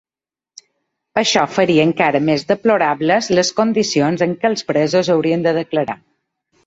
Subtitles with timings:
[1.21, 5.99] Això faria encara més deplorables les condicions en què els presos haurien de declarar.